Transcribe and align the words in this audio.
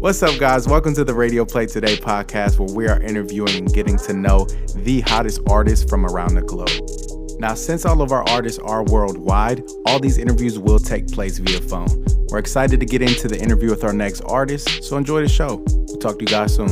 What's 0.00 0.22
up, 0.22 0.38
guys? 0.38 0.68
Welcome 0.68 0.94
to 0.94 1.02
the 1.02 1.12
Radio 1.12 1.44
Play 1.44 1.66
Today 1.66 1.96
podcast, 1.96 2.60
where 2.60 2.72
we 2.72 2.86
are 2.86 3.02
interviewing 3.02 3.56
and 3.56 3.74
getting 3.74 3.98
to 3.98 4.12
know 4.12 4.44
the 4.76 5.00
hottest 5.00 5.40
artists 5.48 5.90
from 5.90 6.06
around 6.06 6.36
the 6.36 6.42
globe. 6.42 6.70
Now, 7.40 7.54
since 7.54 7.84
all 7.84 8.00
of 8.00 8.12
our 8.12 8.22
artists 8.28 8.60
are 8.60 8.84
worldwide, 8.84 9.64
all 9.86 9.98
these 9.98 10.16
interviews 10.16 10.56
will 10.56 10.78
take 10.78 11.08
place 11.08 11.38
via 11.38 11.60
phone. 11.60 12.04
We're 12.28 12.38
excited 12.38 12.78
to 12.78 12.86
get 12.86 13.02
into 13.02 13.26
the 13.26 13.42
interview 13.42 13.70
with 13.70 13.82
our 13.82 13.92
next 13.92 14.20
artist, 14.20 14.84
so 14.84 14.96
enjoy 14.96 15.22
the 15.22 15.28
show. 15.28 15.64
We'll 15.66 15.98
talk 15.98 16.20
to 16.20 16.24
you 16.24 16.28
guys 16.28 16.54
soon. 16.54 16.68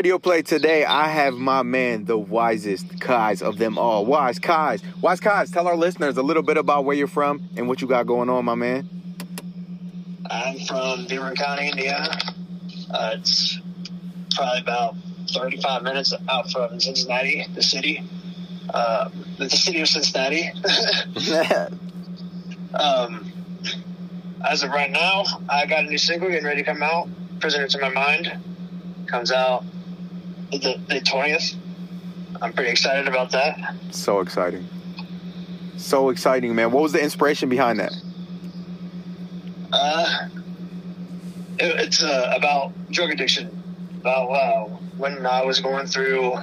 Radio 0.00 0.18
Play 0.18 0.40
today, 0.40 0.86
I 0.86 1.08
have 1.08 1.34
my 1.34 1.62
man, 1.62 2.06
the 2.06 2.16
wisest 2.16 3.02
Kais 3.02 3.42
of 3.42 3.58
them 3.58 3.76
all. 3.76 4.06
Wize 4.06 4.40
Kaizz. 4.40 4.80
Wize 5.02 5.20
Kaizz, 5.20 5.52
tell 5.52 5.68
our 5.68 5.76
listeners 5.76 6.16
a 6.16 6.22
little 6.22 6.42
bit 6.42 6.56
about 6.56 6.86
where 6.86 6.96
you're 6.96 7.06
from 7.06 7.46
and 7.54 7.68
what 7.68 7.82
you 7.82 7.86
got 7.86 8.06
going 8.06 8.30
on, 8.30 8.46
my 8.46 8.54
man. 8.54 8.88
I'm 10.30 10.58
from 10.60 11.06
Beaver 11.06 11.34
County, 11.34 11.68
Indiana. 11.68 12.18
Uh, 12.90 13.16
it's 13.16 13.60
probably 14.34 14.62
about 14.62 14.94
35 15.32 15.82
minutes 15.82 16.14
out 16.30 16.50
from 16.50 16.80
Cincinnati, 16.80 17.44
the 17.54 17.62
city. 17.62 18.02
Uh, 18.72 19.10
the 19.36 19.50
city 19.50 19.82
of 19.82 19.88
Cincinnati. 19.88 20.48
um, 22.74 23.30
as 24.48 24.62
of 24.62 24.70
right 24.70 24.90
now, 24.90 25.24
I 25.50 25.66
got 25.66 25.84
a 25.84 25.90
new 25.90 25.98
single 25.98 26.30
getting 26.30 26.46
ready 26.46 26.62
to 26.62 26.72
come 26.72 26.82
out. 26.82 27.10
Prisoner 27.38 27.68
to 27.68 27.78
My 27.80 27.90
Mind 27.90 28.32
comes 29.06 29.30
out 29.30 29.62
the, 30.58 30.80
the 30.88 31.00
20th. 31.00 31.56
I'm 32.42 32.52
pretty 32.52 32.70
excited 32.70 33.06
about 33.08 33.30
that. 33.32 33.74
So 33.90 34.20
exciting. 34.20 34.66
So 35.76 36.10
exciting, 36.10 36.54
man. 36.54 36.70
What 36.72 36.82
was 36.82 36.92
the 36.92 37.02
inspiration 37.02 37.48
behind 37.48 37.78
that? 37.80 37.92
Uh, 39.72 40.28
it, 41.58 41.80
it's 41.80 42.02
uh, 42.02 42.32
about 42.36 42.72
drug 42.90 43.10
addiction. 43.10 43.56
About 44.00 44.28
uh, 44.28 44.64
when 44.96 45.26
I 45.26 45.44
was 45.44 45.60
going 45.60 45.86
through 45.86 46.34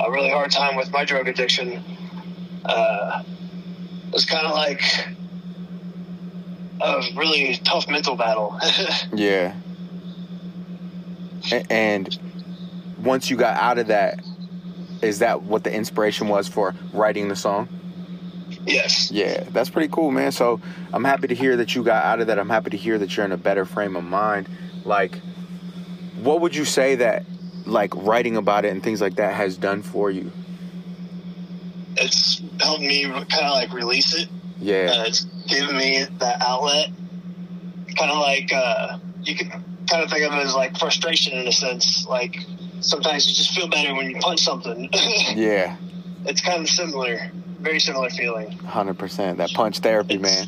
a 0.00 0.10
really 0.10 0.30
hard 0.30 0.50
time 0.50 0.76
with 0.76 0.90
my 0.90 1.04
drug 1.04 1.28
addiction. 1.28 1.82
Uh, 2.64 3.22
it 4.08 4.12
was 4.12 4.24
kind 4.24 4.46
of 4.46 4.52
like 4.52 4.82
a 6.80 7.02
really 7.16 7.56
tough 7.64 7.88
mental 7.88 8.16
battle. 8.16 8.58
yeah. 9.14 9.54
And 11.70 12.18
once 13.02 13.30
you 13.30 13.36
got 13.36 13.56
out 13.56 13.78
of 13.78 13.88
that, 13.88 14.20
is 15.02 15.18
that 15.18 15.42
what 15.42 15.64
the 15.64 15.72
inspiration 15.72 16.28
was 16.28 16.48
for 16.48 16.74
writing 16.92 17.28
the 17.28 17.36
song? 17.36 17.68
Yes. 18.64 19.10
Yeah, 19.10 19.44
that's 19.50 19.70
pretty 19.70 19.88
cool, 19.88 20.10
man. 20.10 20.30
So 20.30 20.60
I'm 20.92 21.04
happy 21.04 21.26
to 21.28 21.34
hear 21.34 21.56
that 21.56 21.74
you 21.74 21.82
got 21.82 22.04
out 22.04 22.20
of 22.20 22.28
that. 22.28 22.38
I'm 22.38 22.48
happy 22.48 22.70
to 22.70 22.76
hear 22.76 22.98
that 22.98 23.16
you're 23.16 23.26
in 23.26 23.32
a 23.32 23.36
better 23.36 23.64
frame 23.64 23.96
of 23.96 24.04
mind. 24.04 24.48
Like, 24.84 25.18
what 26.20 26.40
would 26.40 26.54
you 26.54 26.64
say 26.64 26.96
that, 26.96 27.24
like, 27.66 27.94
writing 27.96 28.36
about 28.36 28.64
it 28.64 28.72
and 28.72 28.82
things 28.82 29.00
like 29.00 29.16
that 29.16 29.34
has 29.34 29.56
done 29.56 29.82
for 29.82 30.10
you? 30.10 30.30
It's 31.96 32.40
helped 32.60 32.82
me 32.82 33.04
kind 33.04 33.44
of 33.44 33.52
like 33.52 33.72
release 33.72 34.14
it. 34.14 34.28
Yeah. 34.60 34.92
Uh, 34.94 35.04
it's 35.06 35.24
given 35.48 35.76
me 35.76 36.04
that 36.18 36.40
outlet. 36.40 36.90
Kind 37.98 38.10
of 38.10 38.18
like, 38.18 38.50
uh, 38.52 38.98
you 39.22 39.34
can 39.34 39.50
kind 39.90 40.02
of 40.02 40.10
think 40.10 40.24
of 40.24 40.32
it 40.32 40.44
as 40.44 40.54
like 40.54 40.78
frustration 40.78 41.36
in 41.36 41.48
a 41.48 41.52
sense. 41.52 42.06
Like, 42.06 42.36
sometimes 42.82 43.28
you 43.28 43.34
just 43.34 43.54
feel 43.54 43.68
better 43.68 43.94
when 43.94 44.10
you 44.10 44.16
punch 44.16 44.40
something. 44.40 44.88
yeah. 45.34 45.76
It's 46.24 46.40
kind 46.40 46.62
of 46.62 46.68
similar, 46.68 47.30
very 47.60 47.80
similar 47.80 48.10
feeling. 48.10 48.58
100%. 48.58 49.36
That 49.38 49.50
punch 49.52 49.78
therapy, 49.78 50.14
it's, 50.14 50.22
man. 50.22 50.46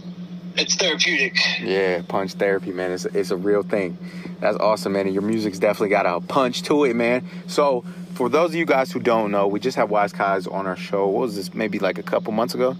It's 0.56 0.74
therapeutic. 0.76 1.36
Yeah, 1.60 2.02
punch 2.06 2.32
therapy, 2.34 2.72
man. 2.72 2.92
It's, 2.92 3.04
it's 3.06 3.30
a 3.30 3.36
real 3.36 3.62
thing. 3.62 3.98
That's 4.40 4.56
awesome, 4.58 4.92
man. 4.92 5.06
And 5.06 5.14
your 5.14 5.22
music's 5.22 5.58
definitely 5.58 5.88
got 5.88 6.06
a 6.06 6.20
punch 6.20 6.62
to 6.64 6.84
it, 6.84 6.94
man. 6.94 7.28
So, 7.46 7.84
for 8.14 8.28
those 8.28 8.50
of 8.50 8.56
you 8.56 8.64
guys 8.64 8.92
who 8.92 9.00
don't 9.00 9.32
know, 9.32 9.48
we 9.48 9.58
just 9.58 9.76
had 9.76 9.88
Wize 9.88 10.14
Kaizz 10.14 10.52
on 10.52 10.66
our 10.66 10.76
show. 10.76 11.08
What 11.08 11.22
was 11.22 11.36
this? 11.36 11.52
Maybe 11.54 11.78
like 11.80 11.98
a 11.98 12.02
couple 12.02 12.32
months 12.32 12.54
ago? 12.54 12.76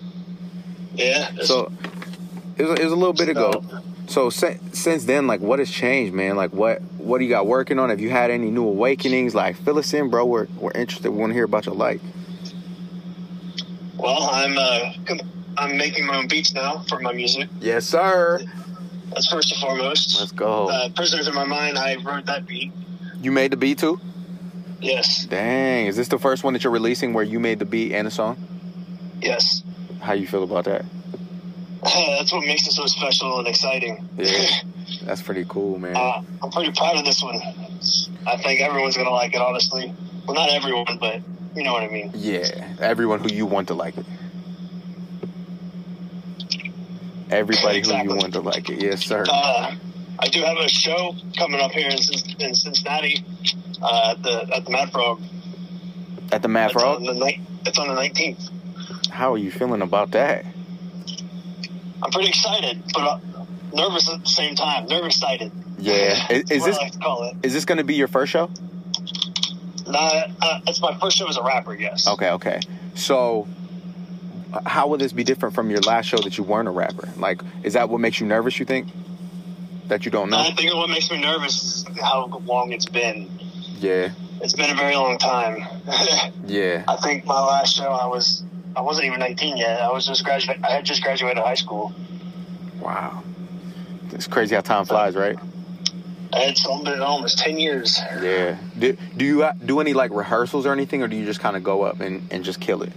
Yeah. 0.95 1.31
So, 1.43 1.73
it 2.57 2.65
was, 2.65 2.79
it 2.79 2.85
was 2.85 2.93
a 2.93 2.97
little 2.97 3.13
bit 3.13 3.29
ago. 3.29 3.65
So 4.07 4.31
since 4.31 5.05
then, 5.05 5.27
like, 5.27 5.41
what 5.41 5.59
has 5.59 5.71
changed, 5.71 6.13
man? 6.13 6.37
Like, 6.37 6.53
what 6.53 6.83
what 6.99 7.19
do 7.19 7.25
you 7.25 7.31
got 7.31 7.47
working 7.47 7.79
on? 7.79 7.91
Have 7.91 8.01
you 8.01 8.11
had 8.11 8.31
any 8.31 8.51
new 8.51 8.65
awakenings? 8.65 9.35
Like, 9.35 9.57
fill 9.57 9.79
us 9.79 9.93
in, 9.95 10.11
bro. 10.11 10.25
We're 10.25 10.47
we're 10.59 10.73
interested. 10.73 11.11
We 11.11 11.19
want 11.19 11.31
to 11.31 11.35
hear 11.35 11.45
about 11.45 11.67
your 11.67 11.75
life. 11.75 12.01
Well, 13.97 14.29
I'm 14.31 14.57
uh, 14.59 14.93
I'm 15.57 15.77
making 15.77 16.07
my 16.07 16.19
own 16.19 16.29
beats 16.29 16.53
now 16.53 16.85
for 16.89 17.01
my 17.01 17.13
music. 17.13 17.49
Yes, 17.61 17.87
sir. 17.87 18.41
That's 19.09 19.27
first 19.29 19.53
and 19.53 19.61
foremost. 19.61 20.19
Let's 20.19 20.33
go. 20.33 20.69
Uh, 20.69 20.89
Prisoners 20.91 21.29
in 21.29 21.35
My 21.35 21.45
Mind. 21.45 21.79
I 21.79 21.97
wrote 21.97 22.27
that 22.27 22.47
beat. 22.47 22.73
You 23.23 23.33
made 23.33 23.53
the 23.53 23.57
beat 23.57 23.79
too. 23.79 24.01
Yes. 24.81 25.25
Dang, 25.25 25.87
is 25.87 25.97
this 25.97 26.09
the 26.09 26.19
first 26.19 26.45
one 26.45 26.53
that 26.53 26.63
you're 26.63 26.73
releasing 26.73 27.15
where 27.15 27.25
you 27.25 27.41
made 27.41 27.59
the 27.59 27.65
beat 27.65 27.93
and 27.93 28.07
the 28.07 28.11
song? 28.11 28.37
Yes. 29.23 29.63
How 30.01 30.13
you 30.13 30.27
feel 30.27 30.43
about 30.43 30.67
that? 30.67 30.85
that's 32.19 32.33
what 32.33 32.47
makes 32.47 32.67
it 32.67 32.73
so 32.73 32.87
special 32.87 33.39
and 33.39 33.47
exciting. 33.47 34.09
Yeah, 34.17 34.47
that's 35.03 35.21
pretty 35.21 35.45
cool, 35.47 35.79
man. 35.79 35.95
Uh, 35.95 36.23
I'm 36.43 36.51
pretty 36.51 36.73
proud 36.73 36.97
of 36.97 37.05
this 37.05 37.23
one. 37.23 37.37
I 38.27 38.39
think 38.39 38.63
everyone's 38.63 38.97
gonna 38.97 39.11
like 39.11 39.35
it, 39.35 39.41
honestly. 39.41 39.93
Well, 40.27 40.35
not 40.35 40.51
everyone, 40.51 40.97
but 40.99 41.21
you 41.55 41.63
know 41.63 41.75
what 41.75 41.83
I 41.83 41.89
mean. 41.89 42.11
Yeah, 42.15 42.75
everyone 42.81 43.21
who 43.21 43.29
you 43.29 43.45
want 43.45 43.69
to 43.69 43.75
like 43.75 43.99
it. 43.99 44.07
Everybody 47.31 47.79
exactly. 47.79 48.07
who 48.07 48.15
you 48.15 48.19
want 48.19 48.33
to 48.33 48.41
like 48.41 48.71
it, 48.71 48.81
yes, 48.81 49.05
sir. 49.05 49.25
Uh, 49.29 49.75
I 50.19 50.29
do 50.29 50.43
have 50.43 50.57
a 50.57 50.69
show 50.69 51.15
coming 51.37 51.61
up 51.61 51.73
here 51.73 51.91
in, 51.91 51.99
in 52.41 52.55
Cincinnati 52.55 53.23
uh, 53.83 54.15
at 54.17 54.23
the 54.23 54.57
at 54.57 54.65
the 54.65 54.71
Mad 54.71 54.91
Frog. 54.91 55.21
At 56.33 56.41
the 56.41 56.49
Mad 56.49 56.73
Frog. 56.73 57.03
It's 57.03 57.11
on 57.11 57.19
the, 57.19 57.35
it's 57.67 57.79
on 57.79 57.89
the 57.89 57.95
19th. 57.95 59.11
How 59.11 59.35
are 59.35 59.39
you 59.39 59.51
feeling 59.51 59.83
about 59.83 60.13
that? 60.13 60.47
I'm 62.05 62.11
pretty 62.11 62.29
excited, 62.29 62.83
but 62.93 63.03
uh, 63.03 63.19
nervous 63.73 64.11
at 64.11 64.23
the 64.23 64.29
same 64.29 64.55
time. 64.55 64.87
Nervous 64.87 65.17
excited. 65.17 65.51
Yeah. 65.79 66.27
Is, 66.31 66.51
is 66.51 66.65
this 66.65 66.79
like 66.79 67.37
Is 67.43 67.53
this 67.53 67.65
going 67.65 67.79
to 67.79 67.85
be 67.85 67.95
your 67.95 68.09
first 68.09 68.33
show? 68.33 68.51
Nah, 69.87 70.25
uh, 70.41 70.61
it's 70.67 70.81
my 70.81 70.97
first 70.99 71.17
show 71.17 71.29
as 71.29 71.37
a 71.37 71.43
rapper. 71.43 71.75
Yes. 71.75 72.09
Okay. 72.09 72.31
Okay. 72.31 72.61
So, 72.95 73.47
how 74.65 74.87
will 74.89 74.99
this 74.99 75.13
be 75.13 75.25
different 75.25 75.55
from 75.55 75.71
your 75.71 75.81
last 75.81 76.07
show 76.07 76.19
that 76.19 76.39
you 76.39 76.45
weren't 76.45 76.69
a 76.69 76.71
rapper? 76.71 77.09
Like, 77.17 77.43
is 77.63 77.75
that 77.75 77.89
what 77.89 78.01
makes 78.01 78.21
you 78.21 78.27
nervous? 78.27 78.59
You 78.59 78.65
think 78.65 78.89
that 79.89 80.05
you 80.05 80.11
don't 80.11 80.31
know? 80.31 80.39
I 80.39 80.53
think 80.53 80.73
what 80.73 80.89
makes 80.89 81.11
me 81.11 81.21
nervous 81.21 81.63
is 81.63 81.87
how 82.01 82.27
long 82.45 82.73
it's 82.73 82.87
been. 82.87 83.29
Yeah. 83.79 84.11
It's 84.41 84.55
been 84.55 84.71
a 84.71 84.75
very 84.75 84.97
long 84.97 85.19
time. 85.19 85.59
yeah. 86.47 86.85
I 86.89 86.97
think 86.97 87.25
my 87.25 87.41
last 87.41 87.77
show 87.77 87.89
I 87.89 88.07
was 88.07 88.43
I 88.77 88.81
wasn't 88.81 89.07
even 89.07 89.21
19 89.21 89.57
yet. 89.57 89.81
I 89.81 89.91
was 89.91 90.07
just 90.07 90.25
graduate. 90.25 90.59
I 90.65 90.73
had 90.73 90.85
just 90.85 91.03
graduated 91.03 91.43
high 91.43 91.55
school. 91.55 91.93
Wow, 92.81 93.23
it's 94.11 94.27
crazy 94.27 94.55
how 94.55 94.61
time 94.61 94.85
flies, 94.85 95.15
right? 95.15 95.39
It's 96.37 96.67
been 96.83 97.01
almost 97.01 97.39
10 97.39 97.59
years. 97.59 98.01
Yeah. 98.21 98.59
Do, 98.79 98.97
do 99.17 99.25
you 99.25 99.49
do 99.65 99.81
any 99.81 99.93
like 99.93 100.11
rehearsals 100.11 100.67
or 100.67 100.73
anything, 100.73 101.03
or 101.03 101.09
do 101.09 101.17
you 101.17 101.25
just 101.25 101.41
kind 101.41 101.57
of 101.57 101.63
go 101.63 101.83
up 101.83 102.01
and, 102.01 102.27
and 102.33 102.45
just 102.45 102.61
kill 102.61 102.83
it? 102.83 102.93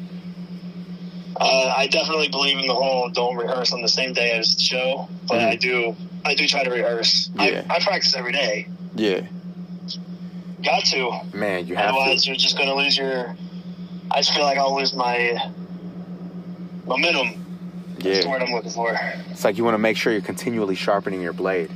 Uh, 1.40 1.74
I 1.78 1.88
definitely 1.88 2.30
believe 2.30 2.58
in 2.58 2.66
the 2.66 2.74
whole 2.74 3.10
don't 3.10 3.36
rehearse 3.38 3.72
on 3.72 3.82
the 3.82 3.88
same 3.88 4.14
day 4.14 4.32
as 4.32 4.56
the 4.56 4.62
show, 4.62 5.08
but 5.28 5.36
mm-hmm. 5.36 5.52
I 5.52 5.56
do 5.56 5.96
I 6.26 6.34
do 6.34 6.48
try 6.48 6.64
to 6.64 6.72
rehearse. 6.72 7.30
Yeah. 7.36 7.64
I, 7.70 7.76
I 7.76 7.80
practice 7.80 8.16
every 8.16 8.32
day. 8.32 8.68
Yeah. 8.96 9.22
Got 10.64 10.86
to. 10.86 11.22
Man, 11.34 11.68
you 11.68 11.76
have 11.76 11.94
to 11.94 12.00
Otherwise, 12.00 12.24
to. 12.24 12.30
you're 12.30 12.38
just 12.38 12.58
gonna 12.58 12.74
lose 12.74 12.98
your. 12.98 13.36
I 14.10 14.18
just 14.18 14.34
feel 14.34 14.44
like 14.44 14.58
I'll 14.58 14.76
lose 14.76 14.96
my 14.96 15.38
momentum. 16.88 17.46
Yeah. 18.00 18.14
That's 18.14 18.26
the 18.26 18.32
word 18.32 18.42
I'm 18.42 18.54
looking 18.54 18.72
for. 18.72 18.98
It's 19.30 19.44
like 19.44 19.58
you 19.58 19.64
want 19.64 19.76
to 19.76 19.80
make 19.80 19.98
sure 19.98 20.14
you're 20.14 20.22
continually 20.22 20.76
sharpening 20.76 21.22
your 21.22 21.34
blade. 21.34 21.72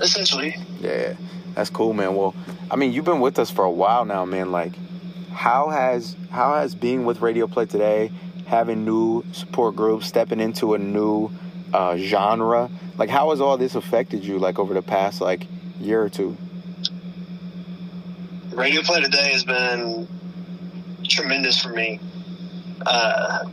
Essentially. 0.00 0.54
Yeah. 0.80 1.14
That's 1.54 1.70
cool, 1.70 1.94
man. 1.94 2.14
Well, 2.14 2.34
I 2.70 2.76
mean, 2.76 2.92
you've 2.92 3.04
been 3.04 3.20
with 3.20 3.38
us 3.38 3.50
for 3.50 3.64
a 3.64 3.70
while 3.70 4.04
now, 4.04 4.24
man. 4.24 4.52
Like, 4.52 4.72
how 5.32 5.70
has 5.70 6.16
how 6.30 6.54
has 6.54 6.74
being 6.74 7.06
with 7.06 7.22
Radio 7.22 7.46
Play 7.46 7.66
today, 7.66 8.10
having 8.46 8.84
new 8.84 9.24
support 9.32 9.74
groups, 9.74 10.06
stepping 10.06 10.40
into 10.40 10.74
a 10.74 10.78
new 10.78 11.30
uh, 11.72 11.96
genre, 11.96 12.70
like, 12.98 13.08
how 13.08 13.30
has 13.30 13.40
all 13.40 13.56
this 13.56 13.74
affected 13.74 14.24
you, 14.24 14.38
like, 14.38 14.58
over 14.58 14.74
the 14.74 14.82
past 14.82 15.20
like 15.20 15.46
year 15.80 16.02
or 16.02 16.10
two? 16.10 16.36
Radio 18.52 18.82
Play 18.82 19.00
today 19.00 19.32
has 19.32 19.44
been 19.44 20.06
tremendous 21.08 21.62
for 21.62 21.70
me 21.70 22.00
uh, 22.84 23.44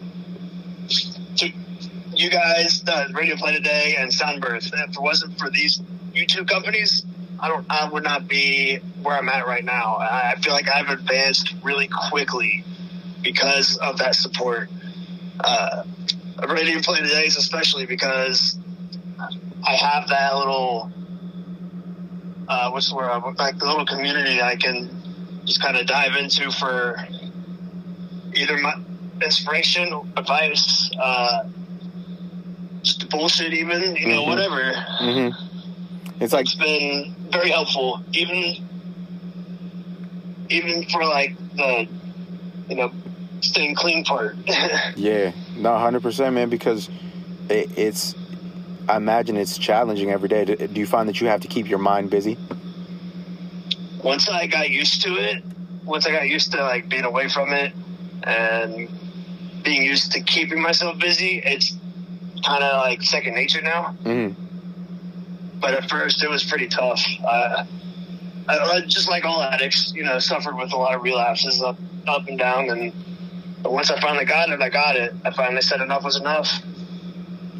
to 1.37 1.49
you 2.15 2.29
guys, 2.29 2.83
uh, 2.87 3.07
Radio 3.13 3.35
Play 3.35 3.53
Today 3.55 3.95
and 3.99 4.13
Sunburst. 4.13 4.73
If 4.73 4.91
it 4.91 5.01
wasn't 5.01 5.39
for 5.39 5.49
these 5.49 5.79
YouTube 6.13 6.47
companies, 6.49 7.05
I 7.39 7.47
don't, 7.47 7.65
I 7.69 7.89
would 7.89 8.03
not 8.03 8.27
be 8.27 8.77
where 9.01 9.17
I'm 9.17 9.29
at 9.29 9.47
right 9.47 9.63
now. 9.65 9.97
I 9.97 10.35
feel 10.41 10.53
like 10.53 10.67
I've 10.69 10.89
advanced 10.89 11.53
really 11.63 11.89
quickly 12.09 12.63
because 13.21 13.77
of 13.77 13.97
that 13.99 14.15
support. 14.15 14.69
uh, 15.39 15.83
radio 16.49 16.79
play 16.81 16.99
today's 16.99 17.37
especially 17.37 17.85
because 17.85 18.57
I 19.65 19.75
have 19.75 20.09
that 20.09 20.35
little 20.35 20.91
uh, 22.47 22.69
what's 22.71 22.89
the 22.89 22.95
word 22.95 23.09
like 23.37 23.57
the 23.57 23.65
little 23.65 23.85
community 23.85 24.41
I 24.41 24.55
can 24.55 25.41
just 25.45 25.61
kind 25.61 25.77
of 25.77 25.87
dive 25.87 26.15
into 26.15 26.51
for 26.51 26.97
either 28.33 28.57
my 28.57 28.75
inspiration, 29.21 29.93
advice, 30.17 30.89
uh, 30.99 31.43
just 32.81 33.09
bullshit, 33.09 33.53
even 33.53 33.95
you 33.95 34.07
know 34.07 34.23
Mhm. 34.23 34.27
whatever. 34.27 34.73
Mm-hmm. 34.99 36.23
It's 36.23 36.33
like 36.33 36.45
It's 36.45 36.55
been 36.55 37.15
very 37.31 37.49
helpful, 37.49 38.01
even 38.13 38.55
even 40.49 40.83
for 40.89 41.03
like 41.05 41.35
the 41.55 41.87
you 42.69 42.75
know 42.75 42.91
staying 43.41 43.75
clean 43.75 44.03
part. 44.03 44.35
Yeah, 44.95 45.31
no, 45.57 45.77
hundred 45.77 46.01
percent, 46.01 46.35
man. 46.35 46.49
Because 46.49 46.89
it, 47.49 47.77
it's, 47.77 48.15
I 48.87 48.97
imagine 48.97 49.37
it's 49.37 49.57
challenging 49.57 50.11
every 50.11 50.29
day. 50.29 50.45
Do, 50.45 50.55
do 50.55 50.79
you 50.79 50.85
find 50.85 51.09
that 51.09 51.19
you 51.19 51.27
have 51.27 51.41
to 51.41 51.47
keep 51.47 51.67
your 51.69 51.79
mind 51.79 52.09
busy? 52.09 52.37
once 54.03 54.27
I 54.27 54.47
got 54.47 54.69
used 54.69 55.01
to 55.03 55.15
it, 55.15 55.41
once 55.85 56.05
I 56.05 56.11
got 56.11 56.27
used 56.27 56.51
to 56.51 56.61
like 56.61 56.89
being 56.89 57.05
away 57.05 57.29
from 57.29 57.53
it 57.53 57.71
and 58.23 58.89
being 59.63 59.83
used 59.83 60.11
to 60.13 60.21
keeping 60.21 60.61
myself 60.61 60.99
busy, 60.99 61.41
it's 61.43 61.75
kind 62.45 62.63
of 62.63 62.81
like 62.81 63.01
second 63.01 63.35
nature 63.35 63.61
now. 63.61 63.95
Mm-hmm. 64.03 65.59
But 65.59 65.75
at 65.75 65.89
first, 65.89 66.23
it 66.23 66.29
was 66.29 66.43
pretty 66.43 66.67
tough. 66.67 67.03
Uh, 67.25 67.65
I, 68.47 68.57
I, 68.57 68.81
just 68.81 69.07
like 69.07 69.23
all 69.23 69.41
addicts, 69.41 69.93
you 69.95 70.03
know, 70.03 70.19
suffered 70.19 70.55
with 70.55 70.73
a 70.73 70.77
lot 70.77 70.93
of 70.93 71.01
relapses 71.01 71.61
up, 71.61 71.77
up 72.07 72.27
and 72.27 72.37
down. 72.37 72.69
And 72.69 72.93
but 73.61 73.71
once 73.71 73.89
I 73.89 73.99
finally 74.01 74.25
got 74.25 74.49
it, 74.49 74.61
I 74.61 74.69
got 74.69 74.97
it. 74.97 75.13
I 75.23 75.31
finally 75.31 75.61
said 75.61 75.79
enough 75.79 76.03
was 76.03 76.17
enough. 76.17 76.49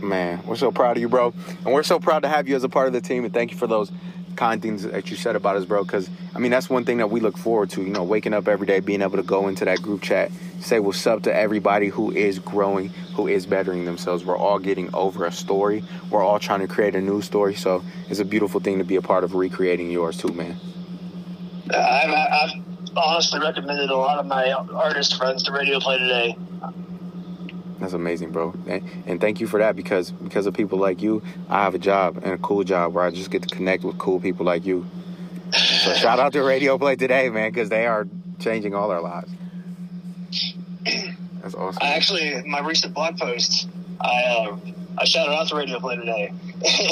Man, 0.02 0.46
we're 0.46 0.58
so 0.58 0.70
proud 0.70 0.98
of 0.98 1.02
you, 1.02 1.08
bro, 1.08 1.34
and 1.64 1.74
we're 1.74 1.84
so 1.84 1.98
proud 1.98 2.24
to 2.24 2.28
have 2.28 2.50
you 2.50 2.58
as 2.58 2.66
a 2.66 2.70
part 2.70 2.88
of 2.88 2.94
the 2.94 3.00
team. 3.00 3.24
And 3.24 3.34
thank 3.34 3.52
you 3.52 3.58
for 3.58 3.68
those 3.68 3.90
kind 4.36 4.62
things 4.62 4.84
that 4.84 5.10
you 5.10 5.18
said 5.18 5.36
about 5.36 5.56
us, 5.56 5.66
bro. 5.66 5.84
Because 5.84 6.10
I 6.36 6.40
mean, 6.40 6.52
that's 6.52 6.70
one 6.70 6.86
thing 6.86 6.98
that 6.98 7.10
we 7.10 7.20
look 7.20 7.38
forward 7.38 7.70
to. 7.72 7.82
You 7.82 7.90
know, 7.90 8.04
waking 8.04 8.34
up 8.34 8.48
every 8.48 8.68
day, 8.68 8.80
being 8.80 9.02
able 9.02 9.18
to 9.18 9.24
go 9.24 9.48
into 9.48 9.66
that 9.66 9.82
group 9.82 10.02
chat, 10.02 10.32
say 10.60 10.80
what's 10.80 11.06
up 11.06 11.24
to 11.24 11.36
everybody 11.36 11.88
who 11.88 12.12
is 12.12 12.40
growing, 12.40 12.90
who 13.16 13.28
is 13.28 13.46
bettering 13.46 13.86
themselves. 13.86 14.26
We're 14.26 14.38
all 14.38 14.60
getting 14.60 14.94
over 14.94 15.26
a 15.26 15.32
story. 15.32 15.84
We're 16.10 16.24
all 16.24 16.40
trying 16.40 16.62
to 16.62 16.68
create 16.68 16.96
a 16.96 17.02
new 17.02 17.22
story. 17.22 17.56
So 17.56 17.84
it's 18.10 18.20
a 18.20 18.26
beautiful 18.26 18.60
thing 18.60 18.78
to 18.80 18.84
be 18.84 18.96
a 18.96 19.02
part 19.02 19.24
of 19.24 19.36
recreating 19.36 19.90
yours 19.90 20.18
too, 20.18 20.34
man. 20.34 20.58
I've, 21.72 22.10
I've 22.10 22.64
honestly 22.96 23.40
recommended 23.40 23.90
a 23.90 23.96
lot 23.96 24.20
of 24.20 24.26
my 24.26 24.52
artist 24.52 25.18
friends 25.18 25.44
to 25.44 25.52
Radio 25.52 25.80
Play 25.80 25.98
today. 25.98 26.38
That's 27.84 27.92
amazing, 27.92 28.32
bro. 28.32 28.54
And, 28.66 28.82
and 29.06 29.20
thank 29.20 29.42
you 29.42 29.48
for 29.48 29.60
that 29.60 29.76
because 29.76 30.10
because 30.10 30.46
of 30.46 30.54
people 30.54 30.80
like 30.80 31.02
you, 31.02 31.22
I 31.50 31.64
have 31.66 31.76
a 31.76 31.78
job 31.78 32.16
and 32.24 32.32
a 32.32 32.38
cool 32.38 32.64
job 32.64 32.94
where 32.94 33.04
I 33.04 33.12
just 33.12 33.30
get 33.30 33.42
to 33.42 33.54
connect 33.54 33.84
with 33.84 33.98
cool 33.98 34.22
people 34.22 34.46
like 34.46 34.66
you. 34.66 34.86
So 35.52 35.94
shout 35.94 36.18
out 36.18 36.32
to 36.32 36.44
Radio 36.44 36.78
Play 36.78 36.96
today, 36.96 37.28
man, 37.30 37.52
because 37.52 37.68
they 37.68 37.86
are 37.86 38.08
changing 38.40 38.74
all 38.74 38.90
our 38.90 39.02
lives. 39.02 39.30
That's 41.42 41.56
awesome. 41.56 41.80
I 41.82 41.88
actually, 41.96 42.42
my 42.48 42.62
recent 42.66 42.94
blog 42.94 43.18
post, 43.18 43.68
I 44.00 44.24
uh, 44.48 44.58
I 44.98 45.04
shouted 45.04 45.34
out 45.34 45.50
to 45.50 45.58
Radio 45.58 45.78
Play 45.82 45.98
today. 45.98 46.32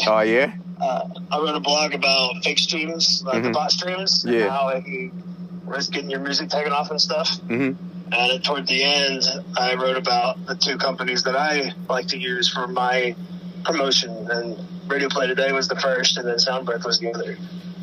oh 0.07 0.19
yeah, 0.19 0.51
uh, 0.81 1.07
I 1.31 1.37
wrote 1.37 1.55
a 1.55 1.61
blog 1.61 1.93
about 1.93 2.43
fake 2.43 2.59
streams, 2.59 3.23
like 3.25 3.43
the 3.43 3.47
Mhm. 3.49 3.53
bot 3.53 3.71
streams, 3.71 4.25
Yeah. 4.27 4.41
and 4.41 4.49
how 4.51 4.67
it 4.67 4.83
can 4.83 5.11
risk 5.65 5.93
getting 5.93 6.09
your 6.09 6.19
music 6.19 6.49
taken 6.49 6.73
off 6.73 6.91
and 6.91 6.99
stuff. 6.99 7.29
hmm 7.47 7.71
And 8.11 8.43
toward 8.43 8.67
the 8.67 8.83
end, 8.83 9.23
I 9.57 9.75
wrote 9.75 9.97
about 9.97 10.45
the 10.45 10.55
two 10.55 10.77
companies 10.77 11.23
that 11.23 11.35
I 11.35 11.73
like 11.89 12.07
to 12.07 12.17
use 12.17 12.51
for 12.51 12.67
my 12.67 13.15
promotion. 13.63 14.29
And 14.29 14.57
Radio 14.87 15.07
Play 15.07 15.27
Today 15.27 15.51
was 15.51 15.67
the 15.67 15.77
first, 15.77 16.17
and 16.17 16.27
then 16.27 16.35
Soundbreath 16.35 16.85
was 16.85 16.99
the 16.99 17.13
other. 17.13 17.37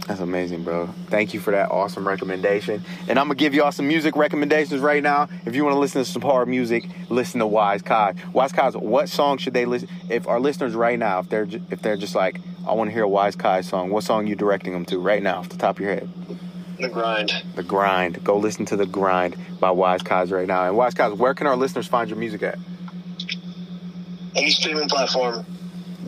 That's 0.07 0.21
amazing, 0.21 0.65
bro. 0.65 0.89
Thank 1.09 1.35
you 1.35 1.41
for 1.41 1.51
that 1.51 1.71
awesome 1.71 2.09
recommendation. 2.09 2.83
And 3.09 3.19
I'm 3.19 3.27
gonna 3.27 3.35
give 3.35 3.53
y'all 3.53 3.73
some 3.73 3.87
music 3.87 4.17
recommendations 4.17 4.81
right 4.81 5.03
now. 5.03 5.29
If 5.45 5.55
you 5.55 5.65
want 5.65 5.75
to 5.75 5.79
listen 5.79 6.03
to 6.03 6.11
some 6.11 6.23
hard 6.23 6.49
music, 6.49 6.89
listen 7.11 7.41
to 7.41 7.47
Wise 7.47 7.83
Kai. 7.83 8.15
Wise 8.33 8.53
Kai, 8.53 8.71
what 8.71 9.11
song 9.11 9.37
should 9.37 9.53
they 9.53 9.67
listen? 9.67 9.89
If 10.09 10.27
our 10.27 10.41
listeners 10.41 10.75
right 10.75 10.99
now, 10.99 11.19
if 11.21 11.29
they're 11.29 11.47
if 11.71 11.83
they're 11.83 11.99
just 11.99 12.15
like, 12.15 12.41
I 12.67 12.73
want 12.73 12.89
to 12.89 12.95
hear 12.95 13.03
a 13.05 13.09
Wise 13.09 13.37
Kai 13.37 13.61
song, 13.61 13.91
what 13.91 14.03
song 14.03 14.27
you 14.27 14.35
directing 14.35 14.73
them 14.73 14.87
to 14.87 14.99
right 14.99 15.23
now, 15.23 15.41
off 15.41 15.51
the 15.51 15.59
top 15.59 15.77
of 15.77 15.81
your 15.81 15.95
head? 15.95 16.09
The 16.79 16.89
grind. 16.89 17.33
The 17.57 17.63
Grind. 17.63 18.23
Go 18.23 18.37
listen 18.39 18.65
to 18.67 18.77
The 18.77 18.87
Grind 18.87 19.37
by 19.59 19.71
Wize 19.71 20.01
Kaizz 20.03 20.31
right 20.31 20.47
now. 20.47 20.65
And 20.69 20.77
Wize 20.77 20.93
Kaizz, 20.95 21.17
where 21.17 21.35
can 21.35 21.47
our 21.47 21.57
listeners 21.57 21.87
find 21.89 22.09
your 22.09 22.19
music 22.19 22.43
at? 22.43 22.59
Any 24.37 24.51
streaming 24.51 24.89
platform. 24.89 25.45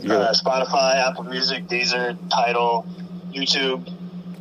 You're 0.01 0.17
Uh, 0.17 0.33
Spotify, 0.33 1.09
Apple 1.09 1.25
Music, 1.25 1.67
Deezer, 1.67 2.17
Tidal, 2.31 2.87
YouTube, 3.33 3.89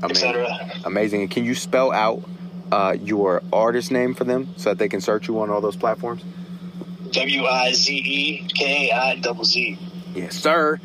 etc. 0.03 0.47
amazing. 0.85 1.21
And 1.21 1.31
can 1.31 1.43
you 1.45 1.55
spell 1.55 1.91
out 1.91 2.21
uh, 2.71 2.95
your 3.01 3.41
artist 3.51 3.91
name 3.91 4.13
for 4.13 4.23
them 4.23 4.49
so 4.57 4.69
that 4.69 4.77
they 4.77 4.87
can 4.87 5.01
search 5.01 5.27
you 5.27 5.39
on 5.41 5.49
all 5.49 5.59
those 5.61 5.75
platforms? 5.75 6.23
W 7.11 7.45
I 7.45 7.73
Z 7.73 7.91
E 7.93 8.47
K 8.55 8.91
I 8.91 9.15
double 9.15 9.43
Z. 9.43 9.77
Yes, 10.13 10.35
sir. 10.35 10.79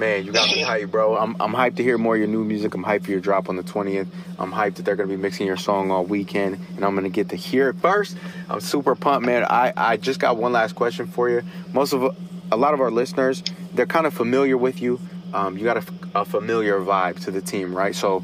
Man, 0.00 0.24
you 0.24 0.32
got 0.32 0.48
me 0.48 0.62
hyped, 0.62 0.90
bro. 0.90 1.14
I'm, 1.14 1.36
I'm 1.38 1.52
hyped 1.52 1.76
to 1.76 1.82
hear 1.82 1.98
more 1.98 2.14
of 2.14 2.18
your 2.18 2.26
new 2.26 2.42
music. 2.42 2.72
I'm 2.72 2.82
hyped 2.82 3.04
for 3.04 3.10
your 3.10 3.20
drop 3.20 3.50
on 3.50 3.56
the 3.56 3.62
20th. 3.62 4.06
I'm 4.38 4.50
hyped 4.50 4.76
that 4.76 4.86
they're 4.86 4.96
going 4.96 5.10
to 5.10 5.14
be 5.14 5.20
mixing 5.20 5.46
your 5.46 5.58
song 5.58 5.90
all 5.90 6.06
weekend, 6.06 6.58
and 6.74 6.86
I'm 6.86 6.92
going 6.94 7.04
to 7.04 7.10
get 7.10 7.28
to 7.28 7.36
hear 7.36 7.68
it 7.68 7.76
first. 7.76 8.16
I'm 8.48 8.60
super 8.60 8.94
pumped, 8.94 9.26
man. 9.26 9.44
I, 9.44 9.74
I 9.76 9.98
just 9.98 10.18
got 10.18 10.38
one 10.38 10.54
last 10.54 10.74
question 10.74 11.06
for 11.06 11.28
you. 11.28 11.42
Most 11.74 11.92
of 11.92 12.16
a 12.50 12.56
lot 12.56 12.72
of 12.72 12.80
our 12.80 12.90
listeners, 12.90 13.42
they're 13.74 13.84
kind 13.84 14.06
of 14.06 14.14
familiar 14.14 14.56
with 14.56 14.80
you. 14.80 14.98
Um, 15.34 15.58
you 15.58 15.64
got 15.64 15.76
a, 15.76 15.84
a 16.14 16.24
familiar 16.24 16.80
vibe 16.80 17.22
to 17.24 17.30
the 17.30 17.42
team, 17.42 17.76
right? 17.76 17.94
So, 17.94 18.20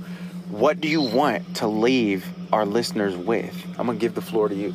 what 0.49 0.81
do 0.81 0.89
you 0.89 1.03
want 1.03 1.57
to 1.57 1.67
leave 1.67 2.27
our 2.55 2.65
listeners 2.65 3.15
with? 3.19 3.55
I'm 3.79 3.85
going 3.85 3.99
to 3.99 4.01
give 4.01 4.15
the 4.15 4.23
floor 4.23 4.49
to 4.49 4.55
you. 4.55 4.75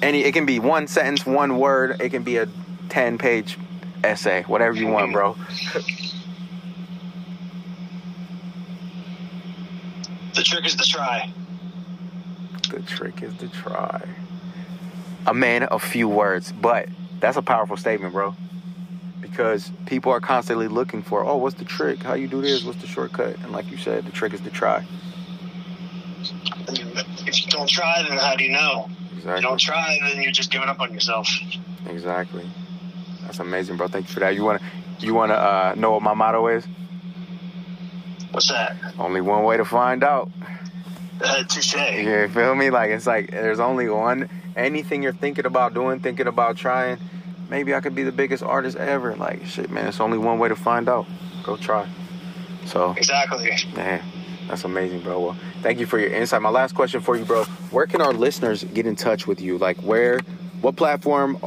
Any, 0.00 0.24
it 0.24 0.32
can 0.32 0.46
be 0.46 0.60
one 0.60 0.86
sentence, 0.86 1.26
one 1.26 1.58
word. 1.58 2.00
It 2.00 2.08
can 2.08 2.22
be 2.22 2.38
a 2.38 2.48
10 2.88 3.18
page 3.18 3.58
essay, 4.02 4.44
whatever 4.44 4.74
you 4.74 4.86
want, 4.86 5.12
bro. 5.12 5.36
The 10.34 10.42
trick 10.42 10.64
is 10.64 10.76
to 10.76 10.84
try. 10.84 11.32
The 12.70 12.80
trick 12.82 13.22
is 13.22 13.36
to 13.38 13.48
try. 13.48 14.08
A 15.26 15.34
man, 15.34 15.68
a 15.70 15.78
few 15.78 16.08
words, 16.08 16.52
but 16.52 16.88
that's 17.20 17.36
a 17.36 17.42
powerful 17.42 17.76
statement, 17.76 18.12
bro. 18.12 18.34
Because 19.20 19.70
people 19.86 20.10
are 20.10 20.20
constantly 20.20 20.68
looking 20.68 21.02
for, 21.02 21.24
oh, 21.24 21.36
what's 21.36 21.56
the 21.56 21.64
trick? 21.64 22.02
How 22.02 22.14
you 22.14 22.28
do 22.28 22.40
this? 22.40 22.64
What's 22.64 22.80
the 22.80 22.86
shortcut? 22.86 23.36
And 23.36 23.52
like 23.52 23.70
you 23.70 23.76
said, 23.76 24.04
the 24.04 24.10
trick 24.10 24.32
is 24.32 24.40
to 24.40 24.50
try. 24.50 24.84
If 26.68 27.44
you 27.44 27.50
don't 27.50 27.68
try, 27.68 28.02
then 28.08 28.18
how 28.18 28.34
do 28.36 28.44
you 28.44 28.50
know? 28.50 28.88
If 29.16 29.24
you 29.24 29.40
don't 29.40 29.60
try, 29.60 29.98
then 30.02 30.22
you're 30.22 30.32
just 30.32 30.50
giving 30.50 30.68
up 30.68 30.80
on 30.80 30.92
yourself. 30.92 31.28
Exactly. 31.86 32.48
That's 33.22 33.38
amazing, 33.38 33.76
bro. 33.76 33.88
Thank 33.88 34.08
you 34.08 34.14
for 34.14 34.20
that. 34.20 34.34
You 34.34 34.44
wanna, 34.44 34.60
you 34.98 35.14
wanna 35.14 35.34
uh, 35.34 35.74
know 35.76 35.92
what 35.92 36.02
my 36.02 36.14
motto 36.14 36.48
is? 36.48 36.66
What's 38.32 38.48
that? 38.48 38.76
Only 38.98 39.20
one 39.20 39.44
way 39.44 39.56
to 39.56 39.64
find 39.64 40.02
out. 40.02 40.30
Uh, 41.22 41.44
touche. 41.44 41.74
You 41.74 42.28
feel 42.28 42.54
me? 42.54 42.70
Like 42.70 42.90
it's 42.90 43.06
like 43.06 43.30
there's 43.30 43.60
only 43.60 43.88
one. 43.88 44.28
Anything 44.56 45.02
you're 45.02 45.12
thinking 45.12 45.46
about 45.46 45.72
doing, 45.74 46.00
thinking 46.00 46.26
about 46.26 46.56
trying, 46.56 46.98
maybe 47.48 47.74
I 47.74 47.80
could 47.80 47.94
be 47.94 48.02
the 48.02 48.12
biggest 48.12 48.42
artist 48.42 48.76
ever. 48.76 49.14
Like 49.16 49.44
shit, 49.46 49.70
man. 49.70 49.86
It's 49.86 50.00
only 50.00 50.18
one 50.18 50.38
way 50.38 50.48
to 50.48 50.56
find 50.56 50.88
out. 50.88 51.06
Go 51.44 51.56
try. 51.56 51.88
So, 52.66 52.94
Exactly. 52.96 53.50
man, 53.74 54.02
that's 54.48 54.64
amazing, 54.64 55.00
bro. 55.00 55.18
Well, 55.20 55.36
thank 55.62 55.80
you 55.80 55.86
for 55.86 55.98
your 55.98 56.10
insight. 56.12 56.40
My 56.42 56.48
last 56.48 56.74
question 56.74 57.00
for 57.00 57.16
you, 57.16 57.24
bro. 57.24 57.44
Where 57.70 57.86
can 57.86 58.00
our 58.00 58.12
listeners 58.12 58.62
get 58.62 58.86
in 58.86 58.94
touch 58.94 59.26
with 59.26 59.40
you? 59.40 59.58
Like, 59.58 59.78
where, 59.78 60.20
what 60.60 60.76
platform 60.76 61.38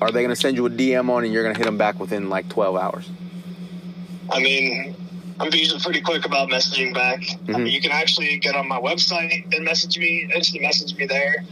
are 0.00 0.10
they 0.10 0.22
gonna 0.22 0.34
send 0.36 0.56
you 0.56 0.64
a 0.66 0.70
DM 0.70 1.10
on, 1.10 1.24
and 1.24 1.32
you're 1.32 1.42
gonna 1.42 1.56
hit 1.58 1.64
them 1.66 1.76
back 1.78 2.00
within 2.00 2.30
like 2.30 2.48
12 2.48 2.74
hours? 2.76 3.10
I 4.32 4.40
mean, 4.40 4.95
I'm 5.38 5.52
usually 5.52 5.80
pretty 5.80 6.00
quick 6.00 6.24
about 6.24 6.48
messaging 6.48 6.94
back. 6.94 7.18
I 7.22 7.52
Mhm. 7.52 7.56
mean, 7.58 7.66
you 7.66 7.80
can 7.80 7.92
actually 7.92 8.38
get 8.38 8.54
on 8.54 8.66
my 8.66 8.78
website 8.78 9.54
and 9.54 9.64
message 9.64 9.98
me, 9.98 10.28
instant 10.34 10.62
message 10.62 10.96
me 10.96 11.06
there. 11.06 11.44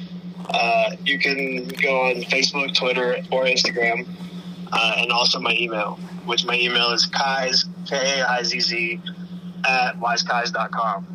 Uh, 0.50 0.90
you 1.04 1.18
can 1.18 1.66
go 1.68 2.02
on 2.08 2.16
Facebook, 2.24 2.74
Twitter, 2.74 3.16
or 3.30 3.44
Instagram, 3.44 4.06
uh, 4.72 4.94
and 4.98 5.10
also 5.12 5.38
my 5.40 5.52
email, 5.58 5.98
which 6.24 6.44
my 6.44 6.54
email 6.58 6.90
is 6.92 7.06
kaizz, 7.06 7.64
K-A-I-Z-Z, 7.88 9.00
at 9.66 9.98
wizekaizz.com. 10.00 11.06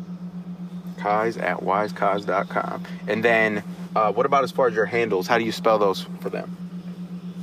Kaizz 0.98 1.40
at 1.42 1.58
wizekaizz.com. 1.58 2.84
And 3.08 3.24
then, 3.24 3.62
uh, 3.96 4.12
what 4.12 4.26
about 4.26 4.44
as 4.44 4.50
far 4.52 4.68
as 4.68 4.74
your 4.74 4.86
handles? 4.86 5.26
How 5.26 5.38
do 5.38 5.44
you 5.44 5.52
spell 5.52 5.78
those 5.78 6.06
for 6.20 6.30
them? 6.30 6.56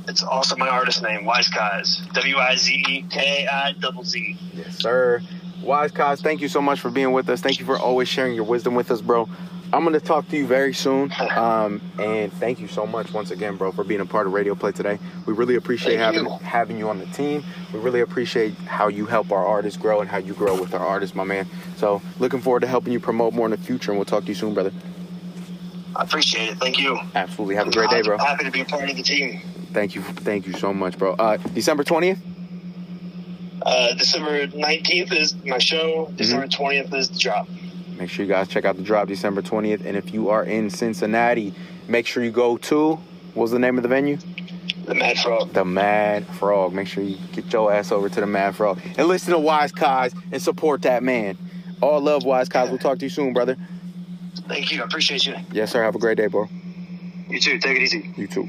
It's 0.08 0.22
also 0.22 0.56
my 0.56 0.68
artist 0.68 1.02
name, 1.02 1.24
Wize 1.24 1.50
Kaizz, 1.50 2.00
E 2.00 2.04
W-I-Z-E-K-I-Z-Z. 2.14 4.36
Yes, 4.54 4.78
sir. 4.78 5.20
Wize 5.60 5.90
Kaizz, 5.90 6.22
thank 6.22 6.40
you 6.40 6.48
so 6.48 6.62
much 6.62 6.80
for 6.80 6.90
being 6.90 7.12
with 7.12 7.28
us. 7.28 7.42
Thank 7.42 7.60
you 7.60 7.66
for 7.66 7.78
always 7.78 8.08
sharing 8.08 8.34
your 8.34 8.44
wisdom 8.44 8.74
with 8.74 8.90
us, 8.90 9.02
bro. 9.02 9.28
I'm 9.70 9.84
gonna 9.84 10.00
talk 10.00 10.26
to 10.30 10.36
you 10.36 10.46
very 10.46 10.72
soon. 10.72 11.12
Um, 11.38 11.82
and 12.00 12.32
thank 12.32 12.58
you 12.58 12.66
so 12.66 12.84
much 12.86 13.12
once 13.12 13.30
again, 13.30 13.54
bro, 13.56 13.70
for 13.70 13.84
being 13.84 14.00
a 14.00 14.06
part 14.06 14.26
of 14.26 14.32
Radio 14.32 14.56
Play 14.56 14.72
today. 14.72 14.98
We 15.24 15.34
really 15.34 15.54
appreciate 15.54 15.98
Thank 15.98 16.16
having 16.16 16.24
you. 16.24 16.30
having 16.38 16.78
you 16.78 16.88
on 16.88 16.98
the 16.98 17.06
team. 17.06 17.44
We 17.72 17.78
really 17.78 18.00
appreciate 18.00 18.54
how 18.54 18.88
you 18.88 19.06
help 19.06 19.30
our 19.30 19.46
artists 19.46 19.78
grow 19.78 20.00
and 20.00 20.10
how 20.10 20.18
you 20.18 20.34
grow 20.34 20.60
with 20.60 20.74
our 20.74 20.84
artists, 20.84 21.14
my 21.14 21.22
man. 21.22 21.46
So 21.76 22.02
looking 22.18 22.40
forward 22.40 22.58
to 22.60 22.66
helping 22.66 22.92
you 22.92 22.98
promote 22.98 23.34
more 23.34 23.46
in 23.46 23.52
the 23.52 23.56
future, 23.56 23.92
and 23.92 23.98
we'll 23.98 24.04
talk 24.06 24.24
to 24.24 24.28
you 24.28 24.34
soon, 24.34 24.52
brother. 24.54 24.72
I 25.94 26.02
appreciate 26.02 26.48
it. 26.50 26.58
Thank 26.58 26.78
you. 26.78 26.98
Absolutely. 27.14 27.54
Have 27.54 27.68
a 27.68 27.70
great 27.70 27.90
day, 27.90 28.02
bro. 28.02 28.18
Happy 28.18 28.42
to 28.44 28.50
be 28.50 28.62
a 28.62 28.64
part 28.64 28.90
of 28.90 28.96
the 28.96 29.02
team. 29.02 29.40
Thank 29.72 29.94
you. 29.94 30.02
Thank 30.02 30.46
you 30.46 30.54
so 30.54 30.72
much, 30.72 30.98
bro. 30.98 31.14
Uh, 31.14 31.36
December 31.36 31.84
20th. 31.84 32.18
Uh, 33.62 33.94
December 33.94 34.46
19th 34.46 35.12
is 35.12 35.34
my 35.44 35.58
show. 35.58 36.06
Mm-hmm. 36.06 36.16
December 36.16 36.46
20th 36.46 36.94
is 36.94 37.08
the 37.10 37.18
drop. 37.18 37.48
Make 37.98 38.10
sure 38.10 38.24
you 38.24 38.30
guys 38.30 38.48
check 38.48 38.64
out 38.64 38.76
the 38.76 38.82
drop 38.82 39.08
December 39.08 39.42
20th. 39.42 39.84
And 39.84 39.96
if 39.96 40.14
you 40.14 40.30
are 40.30 40.44
in 40.44 40.70
Cincinnati, 40.70 41.52
make 41.88 42.06
sure 42.06 42.22
you 42.22 42.30
go 42.30 42.56
to 42.58 42.98
what's 43.34 43.52
the 43.52 43.58
name 43.58 43.76
of 43.76 43.82
the 43.82 43.88
venue? 43.88 44.18
The 44.84 44.94
Mad 44.94 45.18
Frog. 45.18 45.52
The 45.52 45.64
Mad 45.64 46.26
Frog. 46.26 46.72
Make 46.72 46.88
sure 46.88 47.02
you 47.02 47.18
get 47.32 47.52
your 47.52 47.72
ass 47.72 47.92
over 47.92 48.08
to 48.08 48.20
the 48.20 48.26
Mad 48.26 48.56
Frog 48.56 48.80
and 48.96 49.06
listen 49.06 49.34
to 49.34 49.38
Wize 49.38 49.72
Kaizz 49.72 50.14
and 50.32 50.40
support 50.40 50.82
that 50.82 51.02
man. 51.02 51.36
All 51.82 52.00
love, 52.00 52.22
Wize 52.22 52.48
Kaizz. 52.48 52.70
We'll 52.70 52.78
talk 52.78 52.98
to 53.00 53.04
you 53.04 53.10
soon, 53.10 53.34
brother. 53.34 53.56
Thank 54.48 54.72
you. 54.72 54.80
I 54.80 54.84
appreciate 54.84 55.26
you. 55.26 55.36
Yes, 55.52 55.72
sir. 55.72 55.82
Have 55.82 55.94
a 55.94 55.98
great 55.98 56.16
day, 56.16 56.28
bro. 56.28 56.48
You 57.28 57.38
too. 57.38 57.58
Take 57.58 57.76
it 57.76 57.82
easy. 57.82 58.14
You 58.16 58.26
too. 58.28 58.48